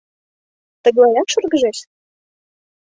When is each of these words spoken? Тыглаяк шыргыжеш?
Тыглаяк 0.83 1.27
шыргыжеш? 1.31 1.77